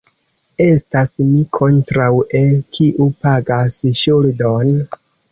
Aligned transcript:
Estas 0.63 1.11
mi 1.33 1.41
kontraŭe, 1.57 2.41
kiu 2.77 3.07
pagas 3.27 3.77
ŝuldon. 4.01 4.73